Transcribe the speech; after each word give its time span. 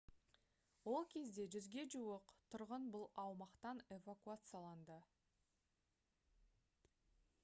ол 0.93 1.03
кезде 1.15 1.43
100-ге 1.49 1.83
жуық 1.95 2.31
тұрғын 2.53 2.87
бұл 2.95 3.05
аумақтан 3.25 3.83
эвакуацияланды 3.97 4.99